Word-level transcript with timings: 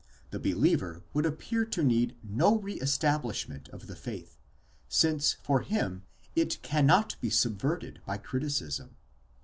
The 0.31 0.39
believer 0.39 1.03
would 1.13 1.27
appear 1.27 1.63
to 1.63 1.83
need 1.83 2.15
no 2.23 2.57
re 2.57 2.73
establishment 2.81 3.69
of 3.69 3.85
the 3.85 3.95
faith, 3.95 4.35
since 4.89 5.33
for 5.43 5.59
him 5.61 6.05
it 6.35 6.59
cannot 6.63 7.17
be 7.21 7.29
subverted 7.29 8.01
by 8.07 8.17
criticism. 8.17 8.95